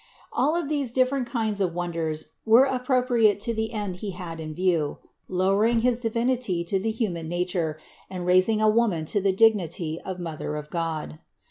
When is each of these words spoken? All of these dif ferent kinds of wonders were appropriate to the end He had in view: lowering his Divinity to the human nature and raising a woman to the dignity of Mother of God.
All 0.33 0.55
of 0.55 0.67
these 0.67 0.91
dif 0.91 1.11
ferent 1.11 1.27
kinds 1.27 1.61
of 1.61 1.75
wonders 1.75 2.29
were 2.43 2.63
appropriate 2.65 3.39
to 3.41 3.53
the 3.53 3.71
end 3.71 3.97
He 3.97 4.09
had 4.17 4.39
in 4.39 4.55
view: 4.55 4.97
lowering 5.27 5.81
his 5.81 5.99
Divinity 5.99 6.63
to 6.63 6.79
the 6.79 6.89
human 6.89 7.27
nature 7.29 7.77
and 8.09 8.25
raising 8.25 8.61
a 8.63 8.67
woman 8.67 9.05
to 9.05 9.21
the 9.21 9.31
dignity 9.31 10.01
of 10.03 10.19
Mother 10.19 10.55
of 10.55 10.71
God. 10.71 11.19